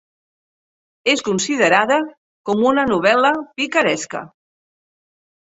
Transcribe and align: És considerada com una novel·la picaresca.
És 1.13 1.19
considerada 1.27 1.99
com 2.51 2.63
una 2.71 2.87
novel·la 2.93 3.33
picaresca. 3.61 4.27